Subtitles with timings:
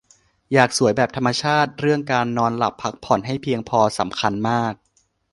[0.53, 4.73] อยากสวยแบบธรรมชาติ เรื่องการนอนหลับพักผ่อนให้เพียงพอสำคัญมาก